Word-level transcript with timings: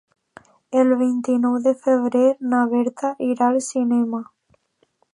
El 0.83 0.93
vint-i-nou 1.01 1.59
de 1.67 1.75
febrer 1.85 2.23
na 2.55 2.65
Berta 2.75 3.15
irà 3.31 3.51
al 3.53 3.63
cinema. 3.71 4.27